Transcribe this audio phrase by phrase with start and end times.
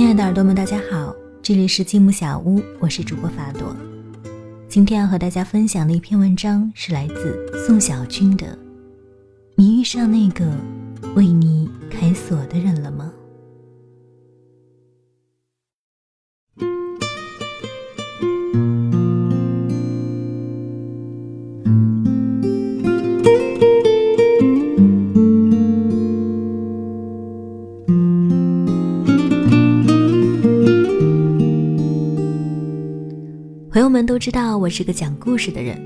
[0.00, 3.76] 亲爱的耳朵们，大家好，这里是积木小屋，我是主播法朵。
[4.66, 8.46] 今天要和大家分享的一篇文章是来自宋小军的
[9.56, 10.46] 《你遇上那个
[11.14, 13.12] 为你开锁的人了吗》。
[34.04, 35.78] 都知道我是个讲故事的人，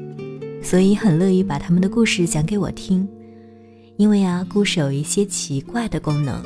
[0.63, 3.07] 所以很乐意把他们的故事讲给我听。
[3.97, 6.43] 因为啊，故事有一些奇怪的功能：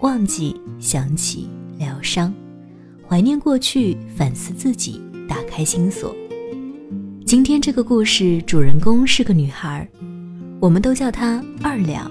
[0.00, 2.32] 忘记、想起、疗伤、
[3.08, 6.14] 怀念过去、反思自己、打开心锁。
[7.24, 9.88] 今天这个故事主人公是个女孩，
[10.60, 12.10] 我们都叫她二两。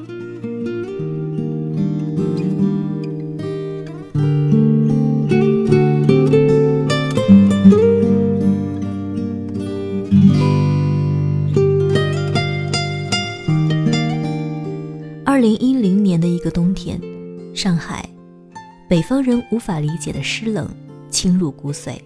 [18.87, 20.69] 北方人无法理解的湿冷
[21.09, 21.99] 侵入骨髓。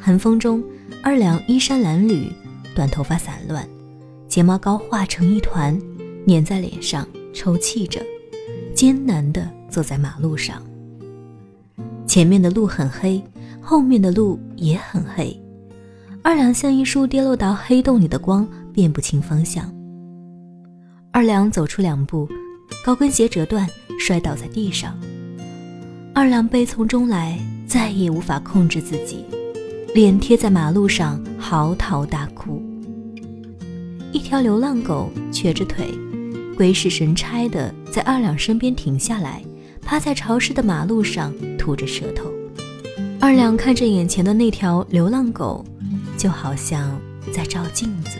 [0.00, 0.64] 寒风中，
[1.02, 2.30] 二两衣衫褴褛，
[2.74, 3.68] 短头发散乱，
[4.28, 5.78] 睫毛膏化成一团，
[6.26, 8.00] 粘在脸上，抽泣着，
[8.74, 10.62] 艰难地坐在马路上。
[12.06, 13.22] 前面的路很黑，
[13.60, 15.38] 后面的路也很黑，
[16.22, 19.70] 二两像一束跌落到黑洞里的光，辨不清方向。
[21.12, 22.26] 二两走出两步，
[22.82, 24.98] 高跟鞋折断，摔倒在地上。
[26.16, 29.26] 二两悲从中来，再也无法控制自己，
[29.94, 32.62] 脸贴在马路上嚎啕大哭。
[34.12, 35.92] 一条流浪狗瘸着腿，
[36.56, 39.42] 鬼使神差的在二两身边停下来，
[39.82, 42.32] 趴在潮湿的马路上吐着舌头。
[43.20, 45.62] 二两看着眼前的那条流浪狗，
[46.16, 46.98] 就好像
[47.30, 48.18] 在照镜子。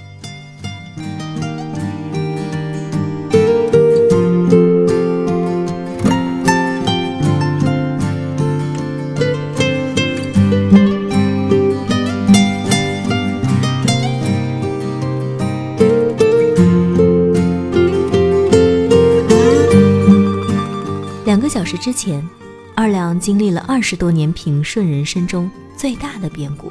[21.56, 22.22] 小时之前，
[22.74, 26.70] 二两经历了二十多年平顺人生中最大的变故。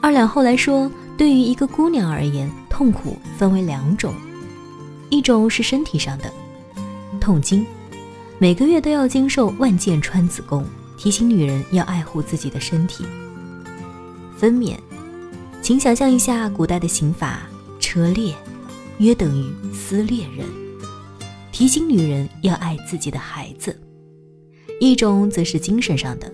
[0.00, 4.14] 二两后来说，对于一个姑娘而言，痛苦分为两种，
[5.10, 6.32] 一种是身体上的
[7.20, 7.66] 痛经，
[8.38, 10.64] 每个月都要经受万箭穿子宫，
[10.96, 13.04] 提醒女人要爱护自己的身体；
[14.34, 14.78] 分娩，
[15.60, 17.40] 请想象一下古代的刑法，
[17.78, 18.34] 车裂，
[18.96, 20.63] 约等于撕裂人。
[21.54, 23.78] 提醒女人要爱自己的孩子，
[24.80, 26.28] 一种则是精神上的，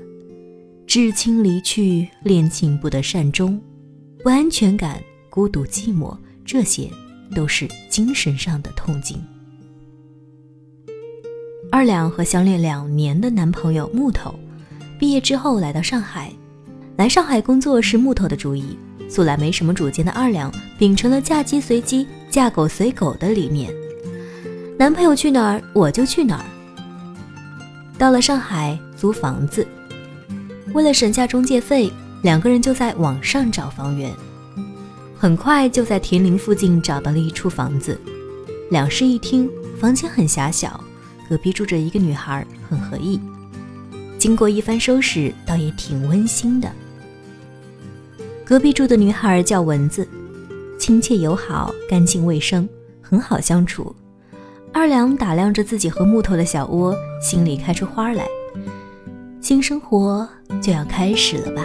[0.87, 3.61] 至亲离去，恋情不得善终，
[4.23, 4.99] 不安全感、
[5.29, 6.89] 孤独寂寞，这些
[7.37, 9.23] 都是精神上的痛经。
[11.71, 14.35] 二两和相恋两年的男朋友木头，
[14.99, 16.33] 毕业之后来到上海，
[16.97, 18.75] 来上海工作是木头的主意。
[19.07, 23.71] 素来没什么主见的二两，秉承了嫁鸡随鸡、嫁狗随狗的理念。
[24.81, 26.45] 男朋友去哪儿，我就去哪儿。
[27.99, 29.69] 到了上海租房子，
[30.73, 31.93] 为了省下中介费，
[32.23, 34.11] 两个人就在网上找房源。
[35.19, 38.01] 很快就在田林附近找到了一处房子，
[38.71, 40.83] 两室一厅，房间很狭小，
[41.29, 43.21] 隔壁住着一个女孩，很合意。
[44.17, 46.73] 经过一番收拾，倒也挺温馨的。
[48.47, 50.09] 隔壁住的女孩叫蚊子，
[50.79, 52.67] 亲切友好，干净卫生，
[53.03, 53.95] 很好相处。
[54.73, 58.25] 二两打量着自己和木头的小窝，心里开出花来。
[59.41, 60.27] 新生活
[60.63, 61.65] 就要开始了吧。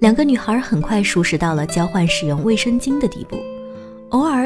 [0.00, 3.36] 两个女孩很快熟识到了交换使用卫生巾的地步。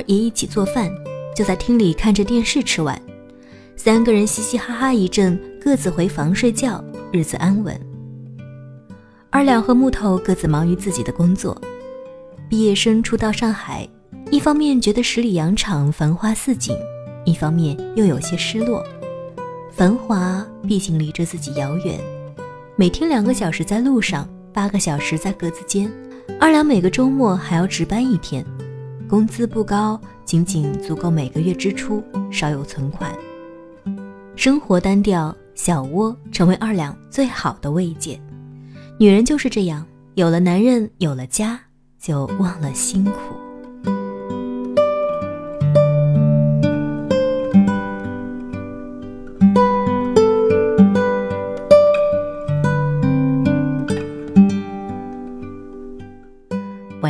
[0.07, 0.91] 也一起做饭，
[1.35, 3.01] 就在厅里看着电视吃完，
[3.77, 6.83] 三个人嘻嘻哈哈一阵，各自回房睡觉，
[7.13, 7.79] 日子安稳。
[9.31, 11.61] 二两和木头各自忙于自己的工作。
[12.49, 13.87] 毕业生初到上海，
[14.31, 16.77] 一方面觉得十里洋场繁花似锦，
[17.25, 18.83] 一方面又有些失落。
[19.73, 21.99] 繁华毕竟离着自己遥远，
[22.77, 25.93] 每天两个小时在路上，八个小时在格子间。
[26.41, 28.45] 二两每个周末还要值班一天。
[29.09, 33.13] 工资不高，仅仅足够每个月支出，少有存款。
[34.35, 38.21] 生活单调，小窝成为二两最好的慰藉。
[38.99, 41.61] 女人就是这样，有了男人，有了家，
[42.01, 43.46] 就忘了辛苦。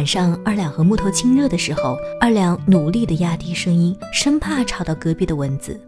[0.06, 5.78] 上，二两和木头亲热的时候，二两努力的压低声音，生怕吵到隔壁的蚊子。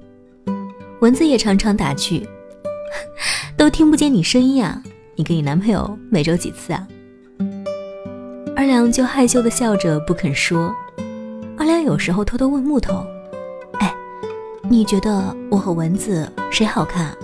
[1.00, 2.26] 蚊子也常常打趣
[3.56, 4.82] ：“都听不见你声音啊！
[5.15, 6.87] 你跟你男朋友每周几次啊？”
[8.56, 10.75] 二两就害羞的笑着不肯说。
[11.56, 13.06] 二两有时候偷偷问木头
[13.79, 13.94] ：“哎，
[14.69, 17.17] 你觉得我和蚊子谁好看？”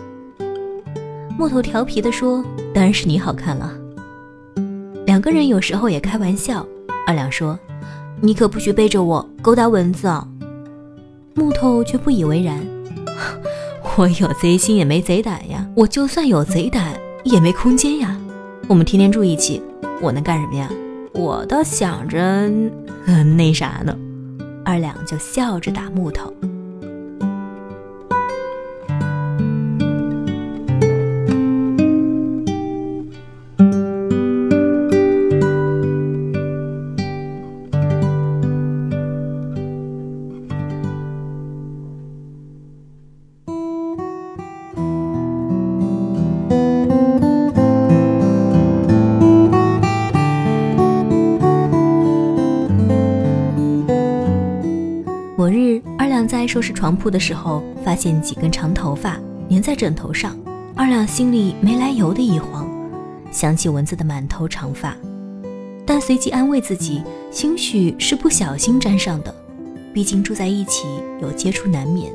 [1.37, 3.73] 木头调皮的说：“当然是你好看了。”
[5.05, 6.65] 两个人有时候也开玩笑。
[7.07, 7.59] 二两说
[8.21, 10.27] ：“你可不许背着我勾搭蚊子啊。”
[11.35, 12.59] 木头却不以为然。
[13.97, 15.67] 我有贼心也没贼胆呀！
[15.77, 18.19] 我就算有贼胆，也没空间呀！
[18.69, 19.63] 我们天天住一起，
[20.01, 20.69] 我能干什么呀？
[21.13, 22.49] 我倒想着，
[23.37, 23.97] 那啥呢？
[24.65, 26.33] 二两就笑着打木头。
[56.65, 59.21] 拾床铺的时候，发现几根长头发
[59.51, 60.35] 粘在枕头上，
[60.75, 62.67] 二两心里没来由的一慌，
[63.31, 64.97] 想起蚊子的满头长发，
[65.85, 69.35] 但随即安慰自己，兴许是不小心沾上的，
[69.93, 70.87] 毕竟住在一起
[71.21, 72.11] 有接触难免。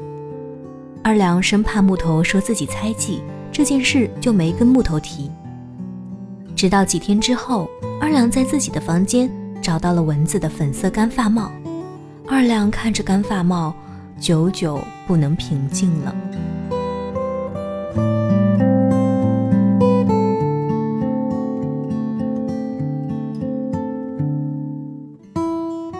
[1.03, 3.21] 二两生怕木头说自己猜忌，
[3.51, 5.29] 这件事就没跟木头提。
[6.55, 7.69] 直到几天之后，
[8.01, 9.29] 二两在自己的房间
[9.61, 11.51] 找到了蚊子的粉色干发帽，
[12.27, 13.75] 二两看着干发帽。
[14.19, 16.15] 久久不能平静了。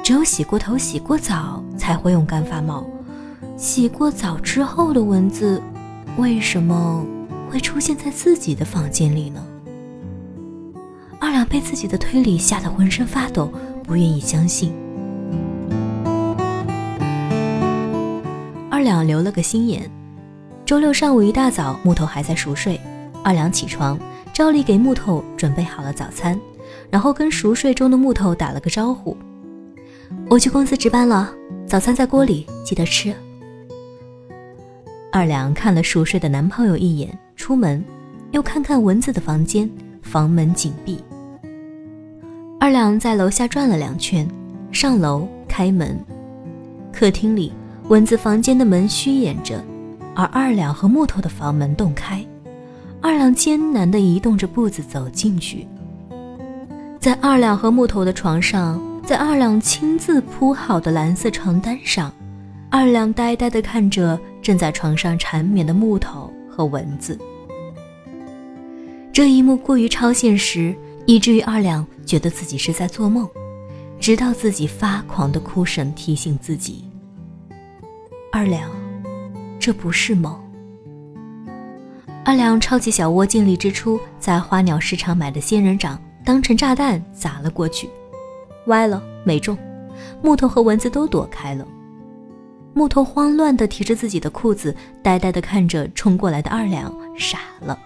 [0.04, 2.86] 只有洗过头、洗过澡才会用干发帽。
[3.56, 5.62] 洗过澡之后的蚊子，
[6.18, 7.06] 为什么
[7.50, 9.46] 会出现在自己的房间里呢？
[11.20, 13.52] 二两被自己的推理吓得浑身发抖，
[13.84, 14.74] 不愿意相信。
[18.80, 19.92] 二两留了个心眼。
[20.66, 22.80] 周六上午一大早，木头还在熟睡。
[23.22, 24.00] 二两起床，
[24.32, 26.40] 照例给木头准备好了早餐，
[26.90, 29.18] 然后跟熟睡中的木头打了个招呼
[30.32, 31.30] ：“我去公司值班了，
[31.68, 33.14] 早餐在锅里，记得吃。”
[35.12, 37.84] 二两看了熟睡的男朋友一眼，出门，
[38.32, 39.70] 又看看蚊子的房间，
[40.02, 41.04] 房门紧闭。
[42.62, 44.26] 二两在楼下转了两圈，
[44.72, 46.00] 上楼开门，
[46.94, 47.52] 客厅里。
[47.90, 49.66] 蚊子房间的门虚掩着，
[50.16, 52.24] 而二两和木头的房门洞开。
[53.02, 55.66] 二两艰难地移动着步子走进去，
[57.00, 62.14] 在二两和木头的床上，在二两亲自铺好的蓝色床单上，
[62.70, 67.18] 二两呆呆地看着正在床上缠绵的木头和蚊子。
[69.12, 70.76] 这一幕过于超现实，
[71.08, 73.28] 以至于二两觉得自己是在做梦，
[74.00, 76.84] 直到自己发狂的哭声提醒自己。
[78.32, 78.70] 二两，
[79.60, 80.40] 这不是梦。
[82.24, 87.90] 二两抄起小窝，尽力之初，在花鸟市场买的仙人掌当成炸弹砸了过去，
[88.68, 89.58] 歪了没中，
[90.22, 91.68] 木头和蚊子都躲开了。
[92.76, 97.78] 木头慌乱地提着自己的裤子，呆呆地看着冲过来的二两，傻了。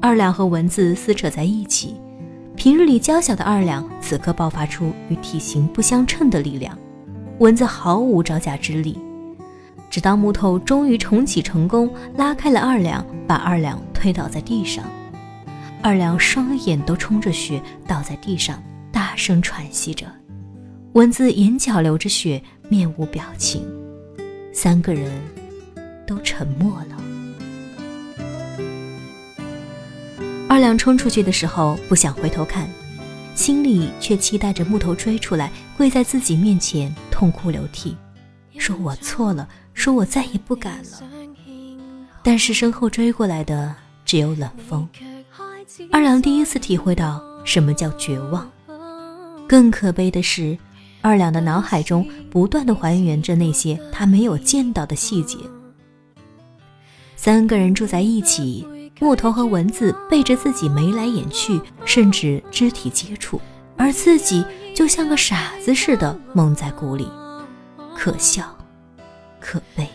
[0.00, 2.00] 二两和蚊子撕扯在一起，
[2.54, 6.78] 平日里娇小的二两此刻爆发出与体型不相称的力量，
[7.40, 8.96] 蚊子毫无招架之力。
[9.92, 14.82] 直到木头终于重启成功，拉开了二两，把二两推倒在地上。
[15.82, 20.06] 二两双眼都充着血，倒在地上，大声喘息着。
[20.94, 23.62] 蚊子眼角流着血，面无表情。
[24.50, 25.12] 三个人
[26.06, 26.96] 都沉默了。
[30.48, 32.66] 二两冲出去的时候，不想回头看，
[33.34, 37.94] 心里却期待着木头追出来，跪在自己面前，痛哭流涕，
[38.56, 39.46] 说我错了。
[39.74, 41.02] 说我再也不敢了，
[42.22, 43.74] 但是身后追过来的
[44.04, 44.88] 只有冷风。
[45.90, 48.48] 二两第一次体会到什么叫绝望。
[49.48, 50.56] 更可悲的是，
[51.00, 55.36] 二两的脑海中不断的还原着那些他没有见到的细节。
[57.16, 58.66] 三个人住在一起，
[59.00, 63.40] 木头和蚊子背着自己眉来眼去，甚至肢体接触，
[63.76, 67.08] 而自己就像个傻子似的蒙在鼓里，
[67.96, 68.56] 可笑，
[69.44, 69.88] 可悲。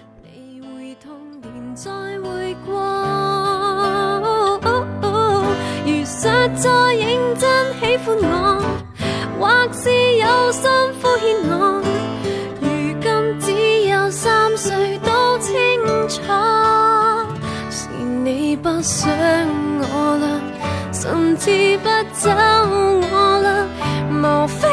[6.55, 7.43] 再认真
[7.79, 8.25] 喜欢我，
[9.37, 10.63] 或是有心
[10.99, 11.83] 敷衍我，
[12.61, 12.65] 如
[13.01, 13.05] 今
[13.39, 13.45] 只
[13.89, 15.53] 有三岁都清
[16.07, 16.21] 楚，
[17.69, 17.89] 是
[18.23, 19.11] 你不想
[19.79, 20.25] 我啦，
[20.93, 23.67] 甚至不走我啦，
[24.09, 24.66] 无非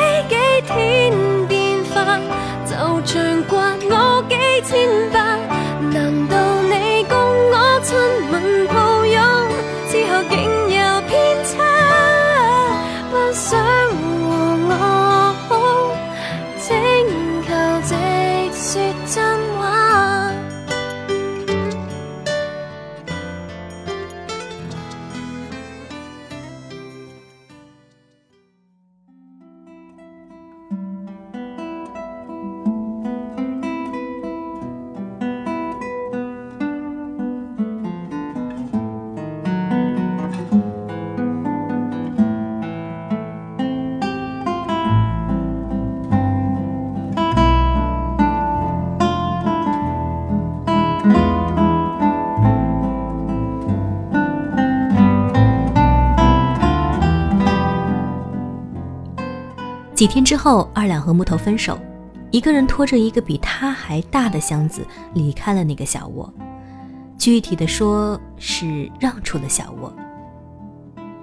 [4.85, 5.24] 几
[60.05, 61.79] 几天之后，二两和木头分手，
[62.31, 66.31] 一个人拖着一个比他还大的箱子离开了那个小窝，
[67.17, 69.91] 具体的说是让出了小窝。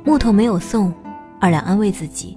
[0.03, 0.91] 木头没有送，
[1.39, 2.35] 二两安慰自己，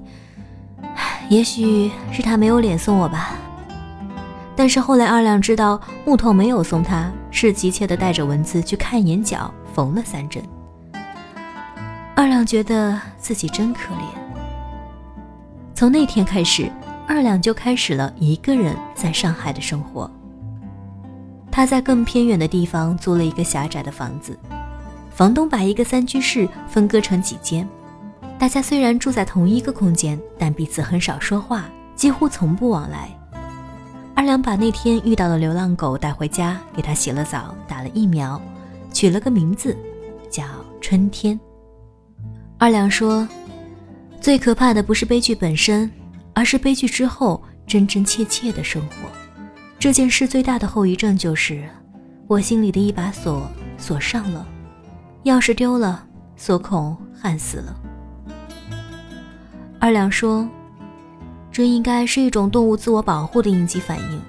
[1.30, 3.30] 也许是他没有脸送我吧。
[4.54, 10.42] 但是后来二两知道木头没有送他，是急切的带着蚊子去看眼角，缝了三针。
[12.14, 14.23] 二两觉得自己真可怜。
[15.74, 16.70] 从那天开始，
[17.04, 20.08] 二两就开始了一个人在上海的生活。
[21.50, 24.38] 他在更偏远的地方租了一个狭窄的房子，
[25.10, 27.68] 房东把一个三居室分割成几间，
[28.38, 31.64] 大家虽然住在同一个空间，但彼此很少说话，
[31.96, 33.08] 几乎从不往来。
[34.14, 38.40] 二两把那天遇到的流浪狗带回家，给它洗了澡，打了疫苗，
[38.92, 39.76] 取了个名字，
[40.30, 40.44] 叫
[40.80, 41.38] 春天。
[42.58, 43.26] 二两说。
[44.24, 45.90] 最可怕的不是悲剧本身，
[46.32, 48.94] 而是悲剧之后真真切切的生活。
[49.78, 51.62] 这件事最大的后遗症就是，
[52.26, 54.48] 我心里的一把锁锁上了，
[55.24, 56.06] 钥匙丢了，
[56.38, 57.76] 锁孔焊死了。
[59.78, 60.48] 二两说，
[61.52, 64.22] 这应该是一种动物自我保护的应激反应，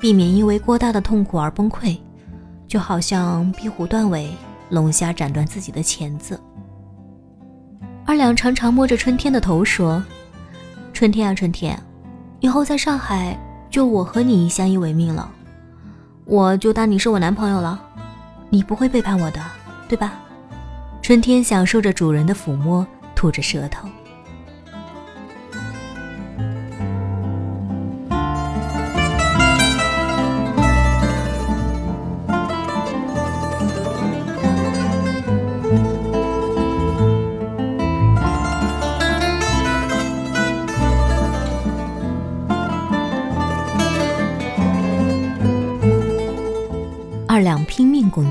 [0.00, 1.98] 避免因为过大的痛苦而崩溃，
[2.66, 4.34] 就好像壁虎断尾，
[4.70, 6.40] 龙虾斩断自己的钳子。
[8.06, 10.02] 二两常常摸着春天的头说
[10.92, 11.78] ：“春天啊，春天，
[12.40, 13.38] 以后在上海
[13.70, 15.30] 就我和你相依为命了，
[16.26, 17.80] 我就当你是我男朋友了，
[18.50, 19.40] 你不会背叛我的，
[19.88, 20.12] 对吧？”
[21.00, 23.88] 春天享受着主人的抚摸，吐着舌头。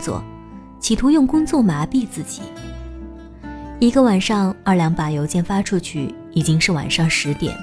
[0.04, 0.22] 作，
[0.82, 2.42] 企图用工作麻痹自己。
[3.80, 7.56] 一个晚上，二两把邮件发出去，已经是晚上十点。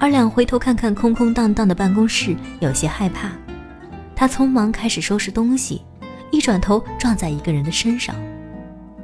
[0.00, 3.30] 二两回头看看空空荡荡的办公室，有些害怕。
[4.16, 5.82] 他匆忙开始收拾东西，
[6.32, 8.14] 一转头撞在一个人的身上。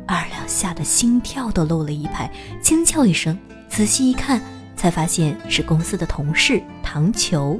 [0.04, 2.28] 二两吓得心跳都漏了一拍，
[2.60, 3.38] 惊叫一声，
[3.68, 4.40] 仔细一看，
[4.74, 7.58] 才发现是公司的同事唐球。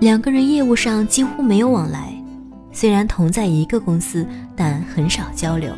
[0.00, 2.14] 两个人业务上几乎没有往来。
[2.74, 4.26] 虽然同在一个公司，
[4.56, 5.72] 但很少交流。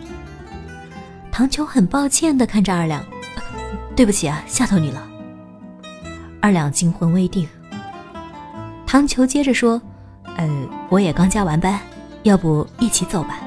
[1.31, 3.05] 唐球很抱歉地看着二两，
[3.95, 5.07] 对不起啊，吓到你了。
[6.41, 7.47] 二两惊魂未定。
[8.87, 9.81] 唐球接着说
[10.39, 11.79] ：“呃，我也刚加完班，
[12.23, 13.41] 要不一起走吧？”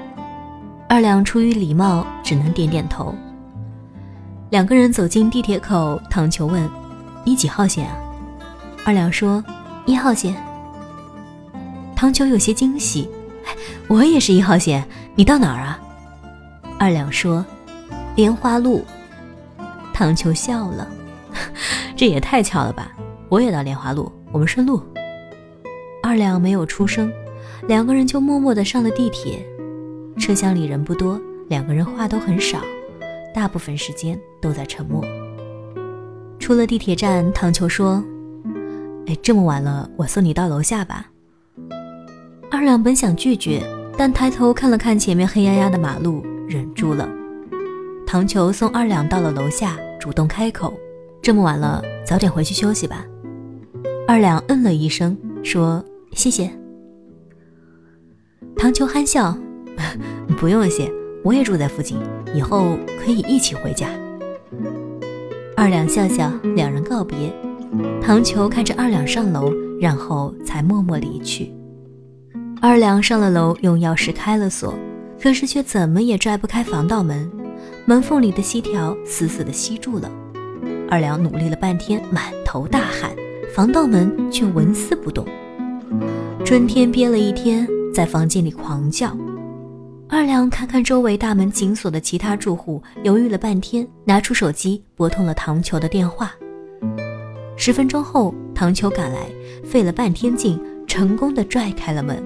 [0.88, 3.16] 二两出于礼貌，只能点点头。
[4.52, 6.70] 两个人走进地铁口，唐球问
[7.26, 7.98] ：“你几号线啊？”
[8.86, 9.44] 二两说
[9.88, 10.36] ：“一号线。”
[11.96, 13.10] 唐球有些惊喜。
[13.90, 15.80] 我也是一号线，你到哪儿啊？
[16.78, 17.44] 二两说
[18.16, 18.86] ：“莲花路。”
[19.92, 20.88] 唐秋笑了，
[21.98, 22.92] 这也太巧了吧！
[23.30, 24.80] 我也到莲花路，我们顺路。
[26.04, 27.12] 二两没有出声，
[27.68, 29.44] 两个人就默默地上了地铁。
[30.20, 32.60] 车厢里人不多，两个人话都很少，
[33.34, 35.04] 大部分时间都在沉默。
[36.40, 38.04] 出了地铁站，唐秋说
[39.08, 41.08] ：“哎，这么晚了，我送你到楼下吧。”
[42.52, 43.62] 二两本想拒绝，
[44.00, 47.10] 但抬头看了看前面黑压压的马路，忍住了。
[48.08, 50.74] 唐球送二两到了楼下，主动开口
[51.22, 53.06] ：“这么晚了，早点回去休息吧。”
[54.08, 55.84] 二两嗯了一声，说
[56.16, 56.50] ：“谢谢。”
[58.56, 59.38] 唐球憨笑
[60.40, 60.90] ：“不用谢，
[61.22, 61.98] 我也住在附近，
[62.34, 63.90] 以后可以一起回家。”
[65.58, 67.18] 二两笑笑，两人告别。
[68.02, 71.52] 唐球看着二两上楼，然后才默默离去。
[72.62, 74.78] 二两上了楼，用钥匙开了锁，
[75.22, 77.32] 可是却怎么也拽不开防盗门，
[77.86, 80.12] 门缝里的锡条死死地吸住了。
[80.90, 83.12] 二两努力了半天，满头大汗。
[83.56, 85.26] 防盗门却纹丝不动。
[86.46, 89.16] 春天憋了一天，在房间里狂叫。
[90.08, 96.32] 二两看看周围大门紧锁的其他住户，犹豫了半天，拿出手机拨通了唐球的电话。
[97.56, 99.20] 十分钟后，唐球赶来，
[99.64, 102.24] 费了半天劲，成功的拽开了门。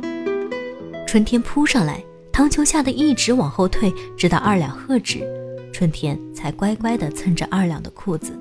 [1.14, 5.22] 春天扑上来，唐球吓得一直往后退，直到二两喝止，
[5.72, 8.36] 春天才乖乖的蹭着二两的裤子。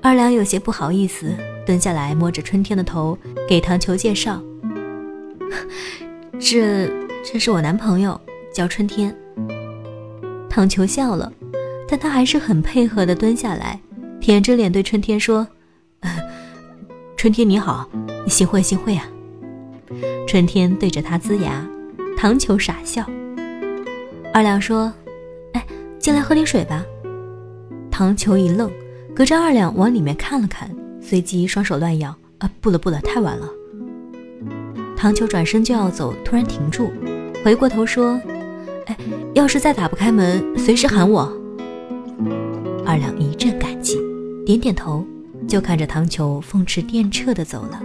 [0.00, 4.42] 二两有些不好意思，蹲下来摸着春天的头，给唐球介绍
[6.40, 6.90] ：“这
[7.22, 8.18] 这是我男朋友，
[8.50, 9.14] 叫春天。”
[10.48, 11.30] 唐球笑了，
[11.86, 13.78] 但他还是很配合的蹲下来，
[14.18, 15.46] 舔着脸对春天说
[17.18, 17.86] ：“春天你好，
[18.28, 19.06] 幸会幸会啊。”
[20.26, 21.66] 春天对着他呲牙，
[22.16, 23.04] 唐球傻笑。
[24.32, 24.92] 二两说
[25.54, 25.66] ：“哎，
[25.98, 26.84] 进来喝点水吧。”
[27.90, 28.70] 唐球一愣。
[29.14, 33.46] 隔着二两往里面看了看，随即双手乱摇：“啊，不了不了，太晚了。”
[34.96, 36.90] 唐球转身就要走，突然停住，
[37.44, 38.18] 回过头说
[38.88, 38.96] ：“哎，
[39.34, 41.30] 要是再打不开门，随时喊我。”
[42.86, 44.00] 二两一阵感激，
[44.46, 45.06] 点点头，
[45.46, 47.82] 就看着唐球风驰电掣的走了。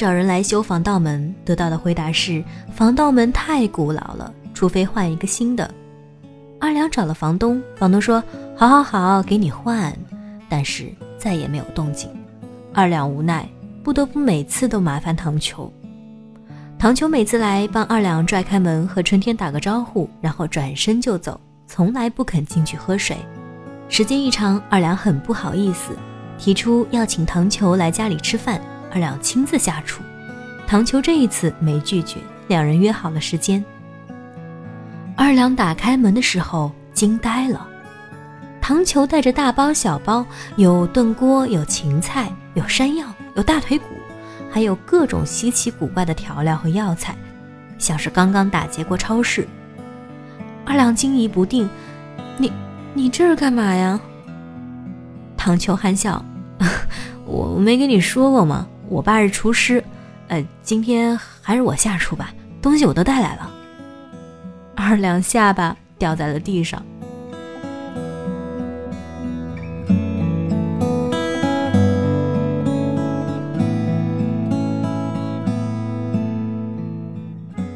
[0.00, 2.42] 找人来修防盗门，得到的回答是
[2.74, 5.70] 防盗门太古老了，除非换一个新的。
[6.58, 8.24] 二两找了房东，房东说
[8.56, 9.94] ：“好好好，给你换。”
[10.48, 12.08] 但是再也没有动静。
[12.72, 13.46] 二两无奈，
[13.84, 15.70] 不得不每次都麻烦唐球。
[16.78, 23.18] 唐球每次来帮二两拽开门，和春天打个招呼，然后转身就走，从来不肯进去喝水。
[23.90, 25.92] 时间一长，二两很不好意思，
[26.38, 28.58] 提出要请唐球来家里吃饭。
[28.92, 30.02] 二两亲自下厨，
[30.66, 33.64] 唐球这一次没拒绝，两人约好了时间。
[35.16, 37.68] 二两打开门的时候惊呆了，
[38.60, 40.26] 唐球带着大包小包，
[40.56, 43.84] 有炖锅，有芹菜，有山药，有大腿骨，
[44.50, 47.14] 还有各种稀奇古怪的调料和药材，
[47.78, 49.46] 像是刚刚打劫过超市。
[50.64, 51.68] 二两惊疑不定
[52.38, 52.52] ：“你
[52.94, 54.00] 你这是干嘛呀？”
[55.36, 56.24] 唐球憨笑
[57.26, 59.82] ：“我没跟你说过吗？”我爸是厨师，
[60.26, 63.48] 呃，今天还是我下厨吧，东西我都带来了。
[64.74, 66.82] 二两下巴掉在了地上。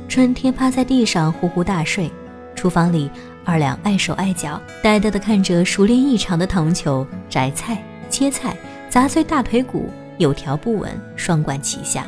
[0.09, 2.11] 春天趴在地上呼呼大睡，
[2.57, 3.09] 厨房里
[3.45, 8.57] 二两碍手碍脚，呆呆地看着熟练异常的糖球摘菜、切菜、
[8.91, 9.89] 砸碎大腿骨。
[10.19, 12.07] 有条不紊，双管齐下，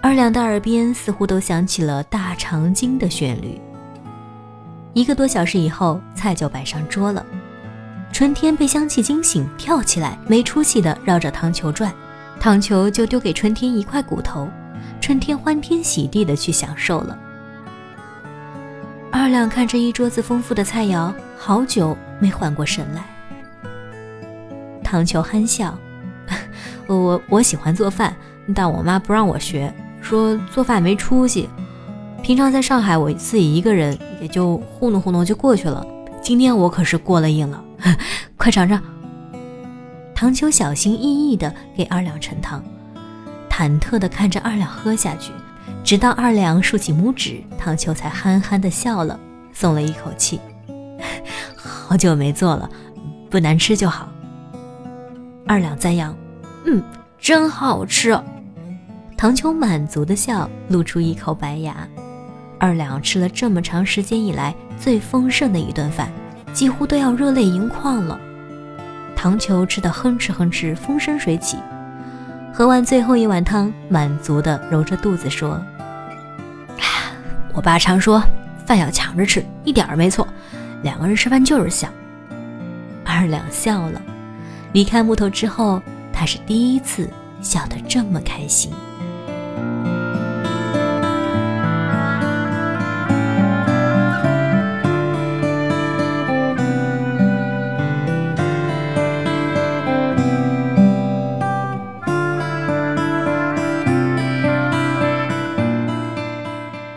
[0.00, 3.60] 二两的耳边似乎都响起了大长今的旋律。
[4.92, 7.24] 一个多小时以后，菜就摆上桌了。
[8.12, 11.92] 春天被香气惊醒，跳起来，没出息的绕着糖球转，
[12.38, 14.48] 糖球就丢给春天一块骨头，
[15.00, 17.18] 春天欢天喜地的去享受了。
[19.10, 23.04] 二两看着一桌子丰富的菜肴，好久没缓过神来。
[24.82, 25.76] 糖球憨笑。
[26.86, 28.14] 我我喜欢做饭，
[28.54, 31.48] 但我妈不让我学，说做饭没出息。
[32.22, 35.86] 平常在上海我自己一个人也就糊弄糊弄就过去了，
[36.22, 37.62] 今天我可是过了瘾了，
[38.36, 38.82] 快尝尝。
[40.14, 42.62] 唐秋小心翼翼地给二两盛汤，
[43.50, 45.32] 忐忑地看着二两喝下去，
[45.82, 49.20] 直到二两竖起拇指，唐秋才憨憨地笑了，
[49.52, 50.40] 松了一口气。
[51.56, 52.68] 好久没做了，
[53.28, 54.08] 不难吃就好。
[55.46, 56.16] 二两赞扬
[56.64, 56.82] ：“嗯，
[57.18, 58.18] 真好吃。”
[59.16, 61.76] 唐秋满足的笑，露出一口白牙。
[62.58, 66.10] 二两吃了这么长时间以来最丰盛的一顿饭，
[66.52, 68.18] 几乎都要热泪盈眶了。
[69.14, 71.58] 唐秋吃得哼哧哼哧，风生水起。
[72.52, 75.60] 喝完最后一碗汤，满足地揉着肚子说
[77.52, 78.22] ：“我爸常说，
[78.66, 80.26] 饭要抢着吃，一点儿没错。
[80.82, 81.90] 两个人吃饭就是香。”
[83.04, 84.00] 二两笑了。
[84.72, 85.80] 离开木头之后，
[86.14, 87.10] 他是第一次
[87.42, 88.72] 笑得这么开心。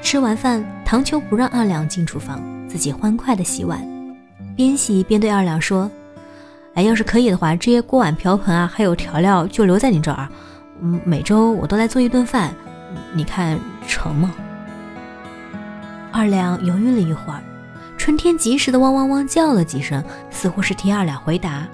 [0.02, 3.86] 吃完饭，唐秋不让二两进厨房，自己欢快的洗碗，
[4.56, 5.92] 边洗边对二两说。
[6.78, 10.30] 哎，要是可以的话，这些锅碗瓢盆啊，还有调料就留在你这儿。
[10.80, 12.54] 嗯，每周我都来做一顿饭，
[13.16, 14.32] 你看成吗？
[16.12, 17.42] 二两犹豫了一会儿，
[17.98, 21.68] 春天及时的汪汪汪叫了几声，似乎是替二两回答。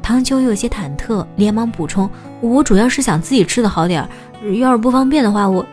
[0.00, 2.08] 唐秋有些忐忑，连忙补充
[2.40, 5.66] ：“我主要是想自己吃的好点儿，要是不方便的话，我……”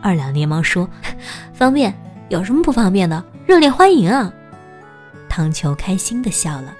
[0.00, 0.88] 二两连忙说
[1.52, 1.92] ：“方便？
[2.28, 3.24] 有什么不方便的？
[3.44, 4.32] 热烈欢迎啊！”
[5.28, 6.72] 唐秋开心的笑了。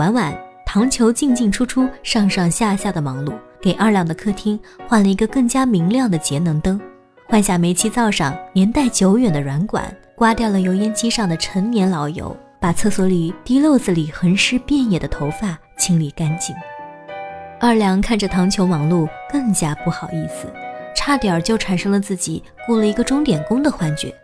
[0.00, 0.34] 洗完碗，
[0.64, 4.58] 唐球进进出出、上上下下的忙碌，给二两的客厅
[4.88, 6.80] 换了一个更加明亮的节能灯，
[7.28, 16.56] 换下煤气灶上年代久远的软管，刮掉了油烟机上的陈年老油，把厕所里滴漏子里横尸遍野的头发清理干净。
[17.60, 20.50] 二两看着糖球忙碌，更加不好意思，
[20.96, 24.14] 差点就产生了自己雇了一个钟点工的幻觉。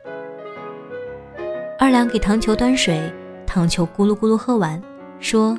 [1.79, 2.99] 二两给糖球端水，
[3.47, 4.83] 糖球咕噜咕噜喝完。
[5.19, 5.59] 说：“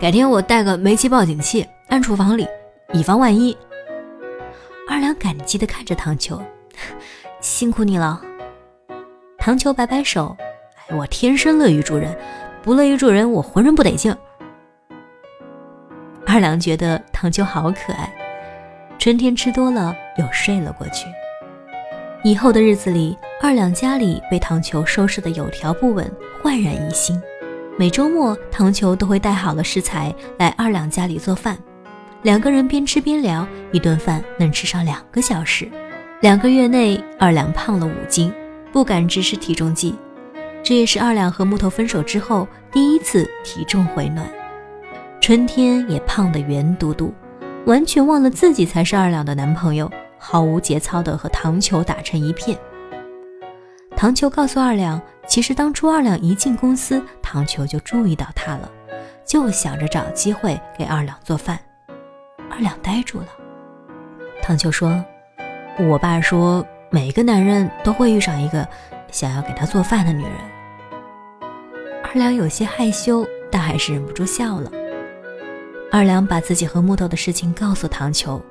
[0.00, 2.48] 改天我带个煤气报警器安厨房里，
[2.94, 3.54] 以防万一。”
[4.88, 6.40] 二两感激地看着唐秋，
[7.42, 8.18] 辛苦你了。
[9.36, 10.34] 唐秋摆摆手
[10.88, 12.16] ：“哎，我天生乐于助人，
[12.62, 14.16] 不乐于助人，我浑身不得劲。”
[16.26, 18.10] 二两觉得唐秋好可爱。
[18.98, 21.06] 春天吃多了，又睡了过去。
[22.24, 26.10] 以后的日子里，二两家里被唐秋收拾得有条不紊，
[26.42, 27.20] 焕然一新。
[27.78, 31.56] 每周末，唐球都会带好了食材来二两家里做饭，
[32.22, 35.70] 两个人边吃边聊，一顿饭能吃上两个小时。
[36.20, 38.30] 两个月内，二两胖了五斤，
[38.70, 39.94] 不敢直视体重计。
[40.62, 44.30] 这也是二两和木头分手之后第一次体重回暖。
[45.18, 47.14] 春天也胖得圆嘟嘟，
[47.64, 52.58] 完全忘了自己才是二两的男朋友，毫无节操地和唐球打成一片。
[53.96, 55.00] 唐球告诉二两。
[55.30, 58.68] 其实当初二两一进公司，唐球就注意到他了，
[59.24, 61.56] 就想着找机会给二两做饭。
[62.50, 63.28] 二两呆住了。
[64.42, 65.02] 唐球说
[65.88, 68.66] ：“我爸说，每个男人都会遇上一个
[69.12, 70.32] 想要给他做饭的女人。”
[72.02, 74.68] 二两有些害羞，但还是忍不住笑了。
[75.92, 78.42] 二两把自己和木头的事情告诉唐球，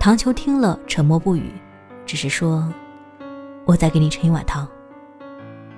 [0.00, 1.52] 唐球听了沉默不语，
[2.06, 2.72] 只是说
[3.66, 4.66] ：“我再给你盛一碗汤。”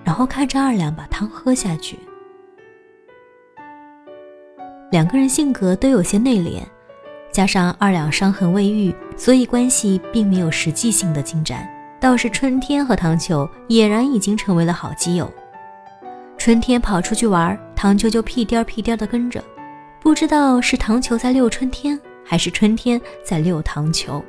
[0.07, 1.99] 然后看着二两把汤喝下去，
[4.93, 6.63] 两个人性格都有些内敛，
[7.33, 11.69] 加上二两伤痕未愈，所以关系并没有实际性的进展。
[11.99, 15.29] 倒是春天和唐秋俨然已经成为了好基友。
[16.39, 19.43] 春天跑出去玩，唐秋就屁颠屁颠的跟着，
[20.01, 24.25] 不知道是唐秋在遛春天，还是春天在遛唐秋。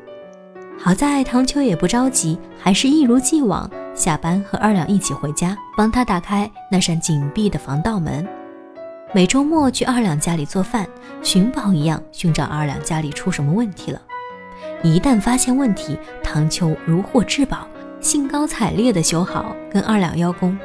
[0.80, 8.26] 好在唐秋也不着急，还是一如既往，下班和二两一起回家，帮他打开那扇紧闭的防盗门。
[9.12, 10.88] 每周末去二两家里做饭，
[11.24, 14.00] 寻宝一样寻找二两家里出什么问题了。
[14.84, 17.68] 一旦发现问题，唐秋如获至宝，
[18.00, 20.58] 兴高采烈地修好，跟二两邀功。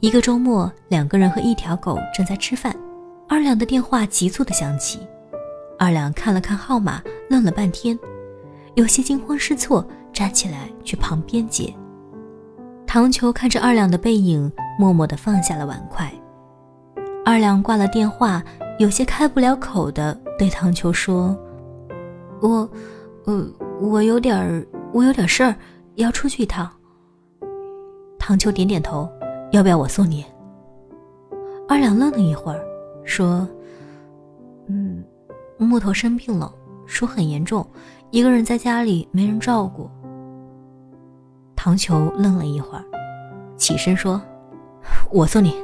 [0.00, 2.74] 一个周末，两个人和一条狗正在吃饭，
[3.28, 4.98] 二两的电话急促的响起。
[5.78, 7.98] 二两看了看号码，愣了半天，
[8.76, 11.70] 有些惊慌失措，站起来去旁边接。
[12.86, 16.10] 唐球看着二两的背影，默默地放下了碗筷。
[17.22, 18.42] 二两挂了电话，
[18.78, 21.38] 有些开不了口的对唐球说
[22.40, 22.66] ：“我，
[23.26, 23.46] 呃，
[23.82, 25.54] 我有点，我有点事儿，
[25.96, 26.70] 要出去一趟。”
[28.18, 29.06] 唐秋点点头。
[29.50, 30.24] 要不要我送你？
[31.68, 32.64] 二两愣了一会儿，
[33.04, 33.46] 说
[34.68, 35.04] ：“嗯，
[35.58, 36.52] 木头生病了，
[36.86, 37.66] 说很严重，
[38.10, 39.90] 一个人在家里没人照顾。”
[41.56, 42.84] 唐球愣了一会儿，
[43.56, 44.20] 起身说
[45.10, 45.54] ：“我送你。”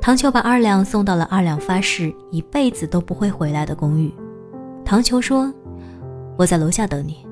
[0.00, 4.12] 唐球把二两送到了二两发誓一辈子都不会回来的公寓。
[4.84, 5.52] 唐球说
[6.36, 7.24] ：“我在楼下等你。”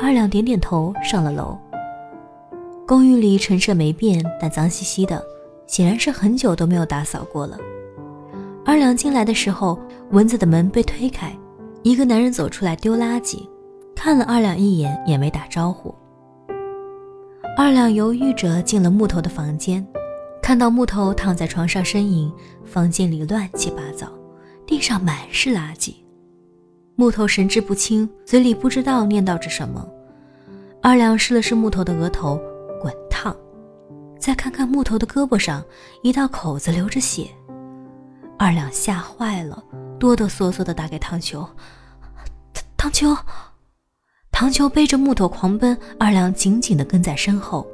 [0.00, 1.58] 二两点点头，上了楼。
[2.88, 5.22] 公寓里陈设没变，但脏兮兮的，
[5.66, 7.58] 显然是很久都没有打扫过了。
[8.64, 9.78] 二两进来的时候，
[10.12, 11.38] 蚊子的门被推开，
[11.82, 13.46] 一个男人走出来丢垃圾，
[13.94, 15.94] 看了二两一眼，也没打招呼。
[17.58, 19.86] 二两犹豫着进了木头的房间，
[20.40, 22.32] 看到木头躺在床上呻吟，
[22.64, 24.10] 房间里乱七八糟，
[24.66, 25.92] 地上满是垃圾。
[26.96, 29.86] 木头神志不清，嘴里不知道念叨着什么。
[30.80, 32.40] 二两试了试木头的额头。
[32.80, 33.36] 滚烫
[34.18, 35.64] 再看看木头的胳膊上，
[36.02, 37.28] 一道口子流着血。
[38.38, 39.62] 二两吓坏了，
[39.98, 41.46] 哆哆嗦嗦地打给唐秋。
[42.76, 43.14] 唐唐秋，
[44.32, 47.66] 唐秋背着木头狂奔，二两紧紧地跟在身后。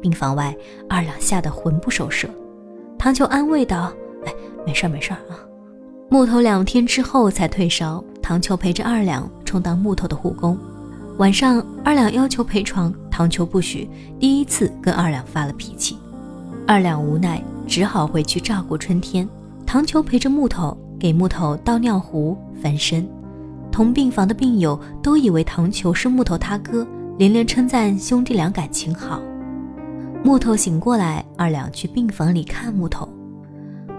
[0.00, 0.56] 病房外，
[0.88, 2.28] 二两吓得魂不守舍。
[2.96, 3.92] 唐秋安慰道
[4.24, 4.32] ：“哎，
[4.64, 5.34] 没事儿，没事儿啊。”
[6.08, 8.02] 木头两天之后才退烧。
[8.22, 10.56] 唐秋陪着二两充当木头的护工。
[11.20, 12.90] 晚上，二两要求陪床。
[13.10, 13.86] 唐秋不许，
[14.18, 15.98] 第一次跟二两发了脾气，
[16.66, 19.28] 二两无奈，只好回去照顾春天。
[19.66, 23.06] 唐秋陪着木头，给木头倒尿壶、翻身。
[23.70, 26.86] 同病房的病友都以为唐球是木头他哥，
[27.18, 29.20] 连连称赞兄弟俩感情好。
[30.24, 33.06] 木头醒过来，二两去病房里看木头，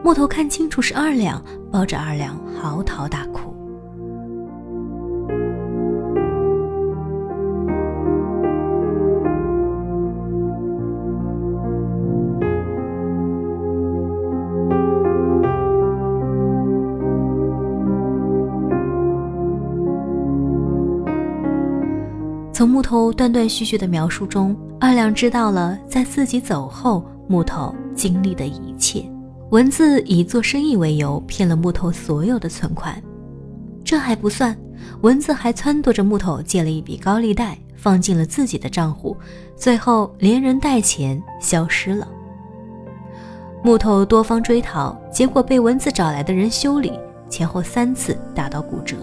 [0.03, 1.39] 木头看清楚是二两，
[1.71, 3.40] 抱着二两嚎啕大哭。
[22.61, 29.03] 从木头断断续续的描述中，二两知道了在自己走后木头经历的一切。
[29.49, 33.01] 文字以做生意为由骗了木头所有的存款，
[33.83, 34.55] 这还不算，
[35.01, 39.17] 文字还撺掇着木头借了一笔高利贷放进了自己的账户，
[39.55, 42.07] 最后连人带钱消失了。
[43.63, 46.93] 木头多方追讨，结果被文字找来的人修理，
[47.27, 48.95] 前后三次打到骨折。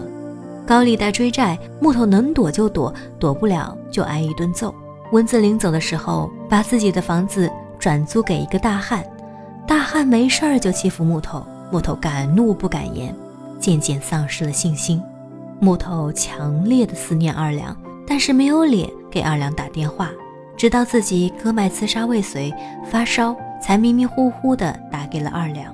[0.69, 4.71] 高利贷追债，木头能躲就躲，躲不了就挨一顿揍。
[5.11, 9.03] 蚊子临走的时候，把自己的房子转租给一个大汉，
[9.65, 13.15] 大汉没事儿就欺负木头，木头敢怒不敢言，
[13.59, 15.01] 渐渐丧失了信心。
[15.59, 17.75] 木头强烈的思念二两，
[18.07, 20.11] 但是没有脸给二两打电话，
[20.55, 22.53] 直到自己割脉刺杀未遂，
[22.85, 25.73] 发烧，才迷迷糊糊的打给了二两。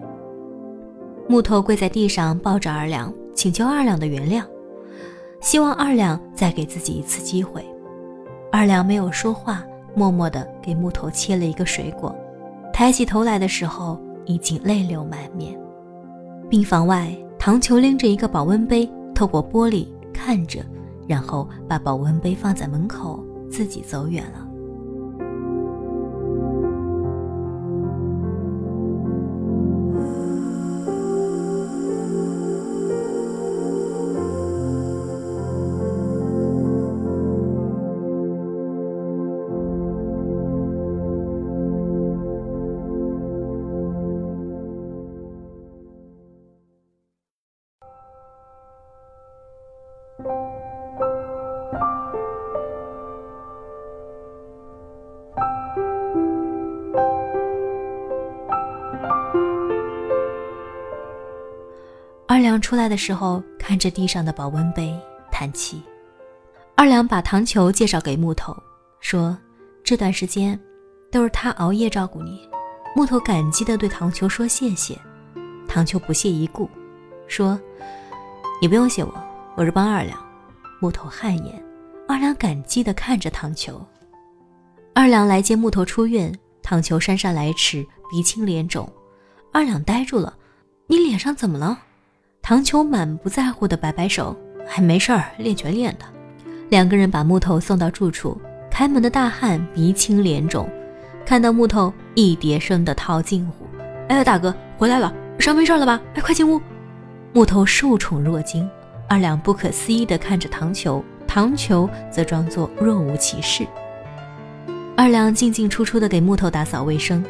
[1.28, 4.42] 木头跪在地上抱着二两，请求二两的原谅，
[5.46, 7.64] 希望二两再给自己一次机会。
[8.52, 12.14] 二两没有说话，默默的给木头切了一个水果，
[12.74, 15.56] 抬起头来的时候已经泪流满面。
[16.50, 20.66] 病房外，唐球拎着一个保温杯，透过玻璃看着，
[21.08, 24.45] 然后把保温杯放在门口，自己走远了。
[62.66, 65.00] 出来的时候，看着地上的保温杯，
[65.32, 65.84] 叹气。
[66.74, 68.58] 二两把糖球介绍给木头，
[69.00, 69.38] 说
[69.86, 70.60] ：“这段时间
[71.12, 72.42] 都是他熬夜照顾你。”
[72.98, 75.00] 木头感激地对糖球说：“谢谢。”
[75.70, 76.68] 糖球不屑一顾，
[77.28, 77.60] 说
[78.60, 79.14] ：“你不用谢我，
[79.56, 80.18] 我是帮二两。”
[80.82, 81.64] 木头汗颜。
[82.08, 83.80] 二两感激地看着糖球。
[84.96, 88.92] 二两来接木头出院，糖球姗姗来迟，鼻青脸肿。
[89.54, 90.36] 二两呆住了
[90.90, 91.78] ：“你脸上怎么了？”
[92.48, 96.06] 唐球满不在乎的摆摆手，还没事儿，练拳练的。
[96.70, 100.70] 两个人把木头送到住处，开门的大汉鼻青脸肿，
[101.26, 103.66] 看到木头一叠声的套近乎
[104.10, 106.00] ：“哎，大哥回来了，伤没事了吧？
[106.14, 106.62] 哎，快进屋。”
[107.34, 108.70] 木头受宠若惊，
[109.10, 113.66] 二两不可思议的看着唐球，唐球则装作若无其事。
[114.96, 117.26] 二两进进出出的给木头打扫卫生，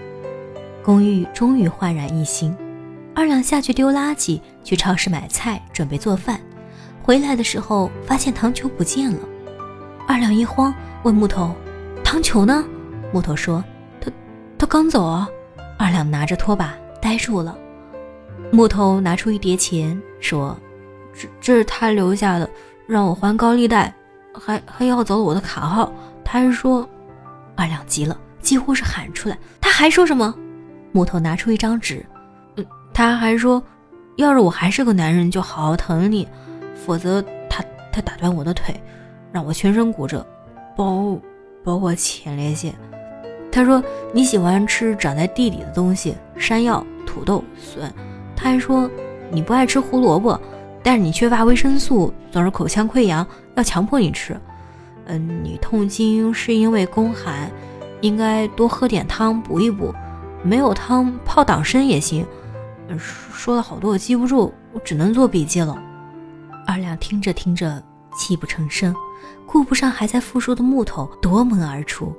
[0.83, 2.53] 公寓终于焕然一新。
[3.15, 6.37] 二两下去丢垃圾，去超市买菜，准备做饭。
[7.01, 9.19] 回来的时候发现糖球不见了。
[10.05, 10.73] 二两一慌，
[11.03, 11.55] 问木头
[12.03, 12.65] ：“糖球呢？”
[13.13, 13.63] 木头说
[14.01, 14.11] ：“他，
[14.57, 15.29] 他刚走啊。”
[15.79, 17.57] 二两拿着拖把呆住了。
[18.51, 20.57] 木头拿出一叠钱，说
[21.17, 22.49] ：“这这是他留下的，
[22.85, 23.93] 让我还高利贷，
[24.33, 25.91] 还还要走了我的卡号。
[26.23, 26.87] 他还说……”
[27.55, 30.35] 二两急了，几乎是喊出来：“他还说什么？”
[30.91, 32.05] 木头拿出一张纸。
[32.95, 33.61] 他还说，
[34.15, 36.25] 要是我还是个男人，就好好疼你；
[36.73, 38.73] 否则，他他打断我的腿，
[39.33, 40.25] 让我全身骨折，
[40.77, 41.19] 包
[41.61, 42.73] 包括前列腺。
[43.51, 47.93] 他说你喜欢吃长在地里的东西，山药、土豆、笋。
[48.33, 48.89] 他还说
[49.29, 50.39] 你不爱吃胡萝卜，
[50.81, 54.39] 但是你缺乏维生素，总是口腔溃疡，要强迫你吃。
[55.07, 57.51] 嗯，你痛经是因为宫寒，
[57.99, 59.93] 应该多喝点汤补一补，
[60.43, 62.25] 没有汤泡党参也行。
[62.97, 65.75] 说了好多，我记不住，我只能做笔记了。
[66.67, 67.83] 二亮听着听着，
[68.17, 68.95] 泣不成声，
[69.45, 72.15] 顾不上还在复述的木头，夺门而出。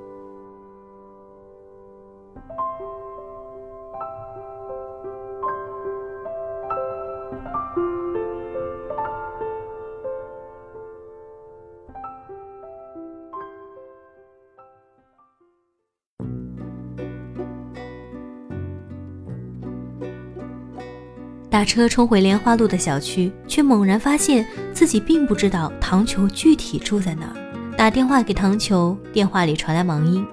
[21.57, 27.33] 打车冲回莲花路的小区，却猛然发现自己并不知道唐球具体住在哪儿。
[27.75, 30.23] 打电话给唐球，电话里传来忙音。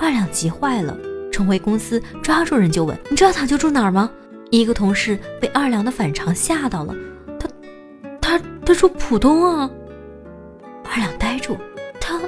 [0.00, 0.96] 二两急坏了，
[1.32, 4.08] 冲回公司，抓住人就问：“你知道唐球住哪儿吗？”
[4.52, 6.94] 一个同事被二两的反常吓到了
[7.36, 7.48] ：“他，
[8.20, 9.68] 他，他住浦东啊！”
[10.88, 11.58] 二两呆住
[12.00, 12.20] ：“他，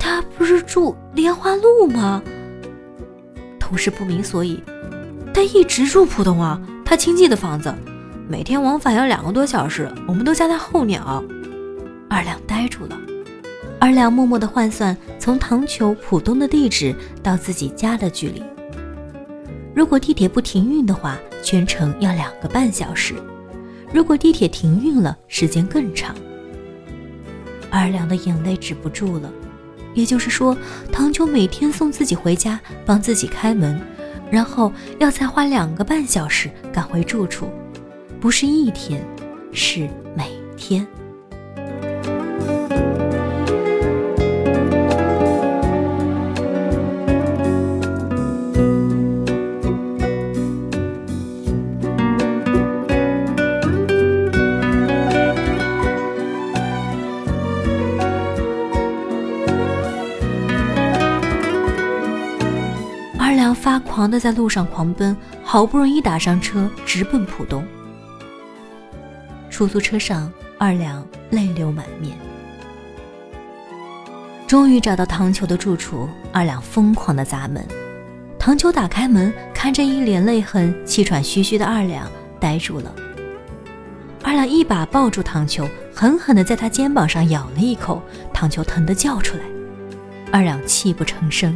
[0.00, 2.20] 他不是住莲花路吗？”
[3.60, 4.60] 同事不明所以
[5.32, 7.72] ：“他一直住浦东啊。”他亲戚的房子，
[8.28, 11.22] 每天往返要两个多小时，我们都叫他候鸟。
[12.08, 12.98] 二两呆住了，
[13.78, 16.92] 二两默默地换算从唐球浦东的地址
[17.22, 18.42] 到自己家的距离。
[19.72, 23.14] 如果地铁不停运的话，全程要两个半小时；
[23.94, 26.12] 如果地铁停运了，时间更长。
[27.70, 29.30] 二两的眼泪止不住了，
[29.94, 30.58] 也就是说，
[30.90, 33.80] 唐球每天送自己回家，帮自己开门。
[34.30, 37.50] 然后要再花两个半小时赶回住处，
[38.20, 39.04] 不是一天，
[39.52, 40.86] 是每天。
[63.60, 67.62] 发狂的在路上狂奔，好不容易打上车，直奔浦东。
[69.50, 72.16] 出租车上，二两泪流满面。
[74.46, 77.62] 终于找到唐球的住处，二两疯狂的砸门。
[78.38, 82.90] 唐球打开门，看着一脸泪痕、气喘吁吁的二两，呆住了。
[84.22, 88.02] 二两一把抱住唐球，狠狠地在他肩膀上咬了一口，
[88.32, 89.42] 唐球疼得叫出来。
[90.32, 91.54] 二两泣不成声：“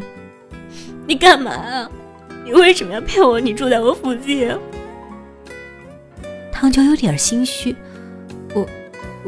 [1.07, 1.90] 你干嘛啊？
[2.44, 3.40] 你为什么要骗我？
[3.40, 4.50] 你住在我附近？”
[6.52, 7.74] 唐球有点心虚
[8.55, 8.66] ：“我，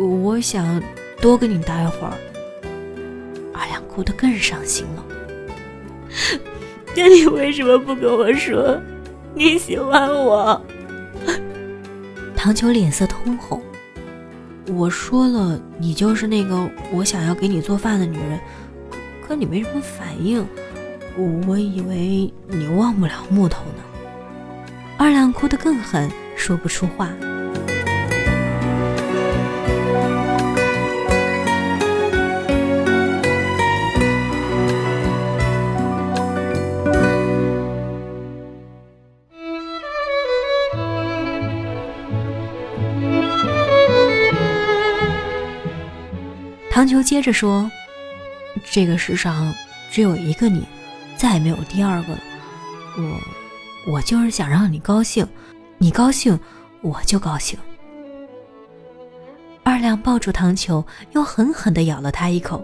[0.05, 0.83] 我想
[1.21, 2.13] 多跟你待会儿。”
[3.53, 5.05] 二两哭得更伤心了。
[6.97, 8.81] 那你为什么不跟我说
[9.35, 10.61] 你喜欢我？
[12.35, 13.61] 唐九脸色通红。
[14.69, 18.41] 我说了，你就是那个我想要给你做饭的女人，
[19.27, 20.47] 可你没什么反应，
[21.17, 23.83] 我以为你忘不了木头呢。
[24.99, 27.11] 二两哭得更狠，说不出话。
[46.71, 47.71] 唐球接着说
[48.71, 49.55] ：“这个世上
[49.91, 50.67] 只有一个你，
[51.17, 52.21] 再也没有第二个了。
[52.99, 55.27] 我，我就是想让你高兴，
[55.79, 56.39] 你高兴，
[56.83, 57.59] 我就高兴。”
[59.65, 62.63] 二两抱住唐球，又狠狠地咬了他一口，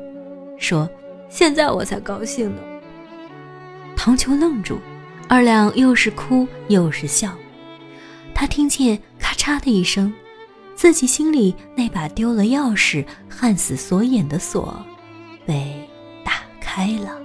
[0.59, 0.89] 说
[1.29, 2.63] ：“现在我才高兴呢。”
[3.97, 4.79] 唐球愣住，
[5.29, 7.33] 二两又是哭又是笑，
[8.35, 10.13] 他听见咔嚓的一声。
[10.75, 14.85] 自己心里那把丢了钥匙、焊死锁眼的锁，
[15.47, 15.89] 被
[16.25, 17.22] 打开了。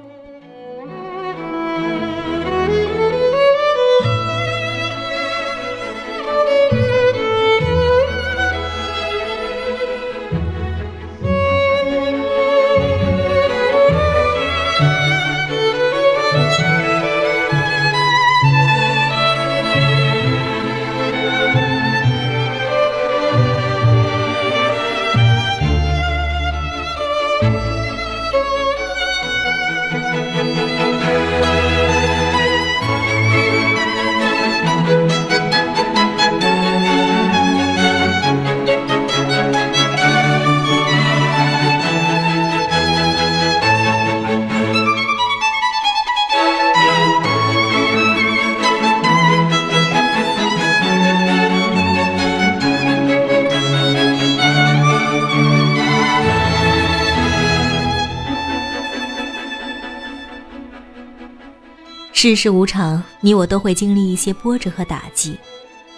[62.19, 65.37] 世事无常，你我都会经历一些波折和打击，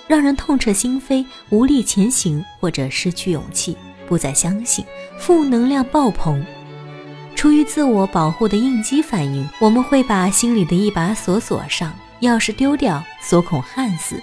[0.06, 4.84] 让人痛彻心扉，无力前行，或者失去勇气，不再相信，
[5.18, 6.46] 负能量爆棚。
[7.38, 14.22] 出于自我保护的应激反应，我们会把心里的一把锁锁上，钥匙丢掉，锁孔焊死，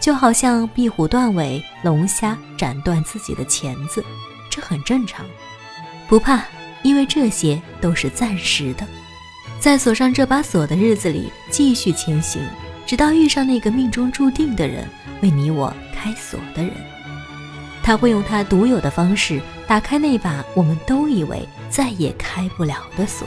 [0.00, 4.04] 就好像壁虎断尾，龙虾斩断自己的钳子，
[4.48, 5.26] 这很正常。
[6.06, 6.44] 不怕，
[6.84, 8.86] 因为这些都是暂时的。
[9.60, 12.40] 在锁上这把锁的日子里，继续前行，
[12.86, 14.88] 直到遇上那个命中注定的人，
[15.20, 16.72] 为你我开锁的人。
[17.82, 23.26] 他会用他独有的方式打开那把我们都以为再也开不了的锁。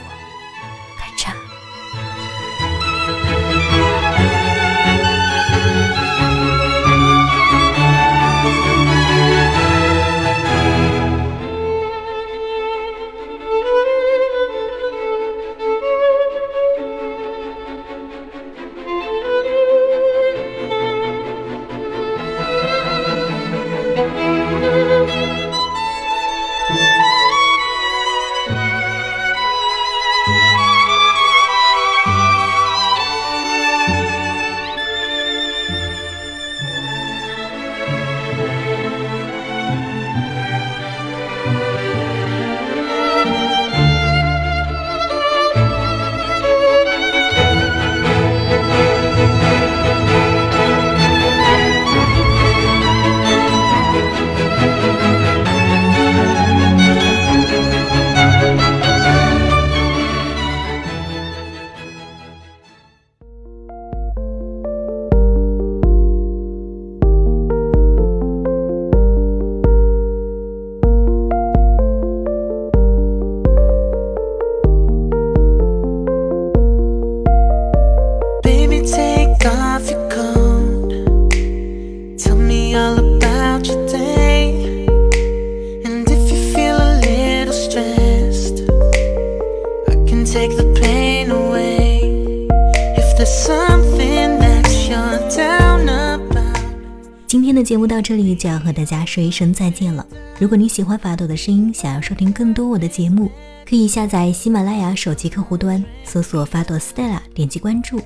[97.32, 100.06] 今天的节目到这里就要和大家说一声再见了。
[100.38, 103.30] 如果你喜欢法朵的声音，想要收听更多我的节目，
[103.66, 107.98] 可以下载喜马拉雅手机客户端，搜索“法朵 Stella”，点击关注，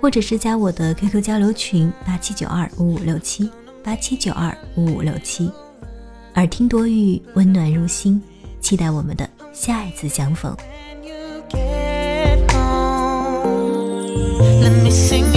[0.00, 3.48] 或者是加我的 QQ 交流群八七九二五五六七
[3.84, 5.48] 八七九二五五六七。
[6.34, 8.20] 耳听多语，温暖入心，
[8.60, 10.52] 期待我们的下一次相逢。
[14.60, 15.29] Let me sing